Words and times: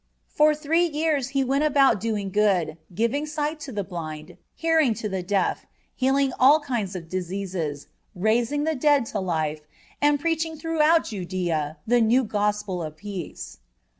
For 0.29 0.55
three 0.55 0.85
years 0.87 1.29
He 1.29 1.43
went 1.43 1.63
about 1.63 1.99
doing 1.99 2.31
good, 2.31 2.77
giving 2.91 3.27
sight 3.27 3.59
to 3.59 3.71
the 3.71 3.83
blind, 3.83 4.37
hearing 4.55 4.95
to 4.95 5.07
the 5.07 5.21
deaf, 5.21 5.67
healing 5.95 6.33
all 6.39 6.59
kinds 6.61 6.95
of 6.95 7.07
diseases, 7.07 7.85
raising 8.15 8.63
the 8.63 8.73
dead 8.73 9.05
to 9.13 9.19
life, 9.19 9.61
and 10.01 10.19
preaching 10.19 10.57
throughout 10.57 11.03
Judea 11.03 11.77
the 11.85 12.01
new 12.01 12.23
Gospel 12.23 12.81
of 12.81 12.97
peace. 12.97 13.59